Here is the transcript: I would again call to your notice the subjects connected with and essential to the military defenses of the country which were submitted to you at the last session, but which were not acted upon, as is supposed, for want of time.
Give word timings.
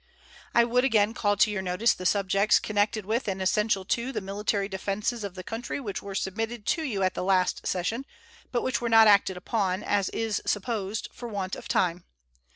I 0.55 0.63
would 0.63 0.83
again 0.83 1.13
call 1.13 1.37
to 1.37 1.51
your 1.51 1.61
notice 1.61 1.93
the 1.93 2.07
subjects 2.07 2.57
connected 2.59 3.05
with 3.05 3.27
and 3.27 3.39
essential 3.39 3.85
to 3.85 4.11
the 4.11 4.19
military 4.19 4.67
defenses 4.67 5.23
of 5.23 5.35
the 5.35 5.43
country 5.43 5.79
which 5.79 6.01
were 6.01 6.15
submitted 6.15 6.65
to 6.65 6.81
you 6.81 7.03
at 7.03 7.13
the 7.13 7.21
last 7.23 7.67
session, 7.67 8.07
but 8.51 8.63
which 8.63 8.81
were 8.81 8.89
not 8.89 9.05
acted 9.05 9.37
upon, 9.37 9.83
as 9.83 10.09
is 10.09 10.41
supposed, 10.43 11.07
for 11.13 11.27
want 11.29 11.55
of 11.55 11.67
time. 11.67 12.03